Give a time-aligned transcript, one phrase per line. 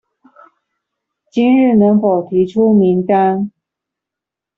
[1.29, 3.51] 今日能否提出名單？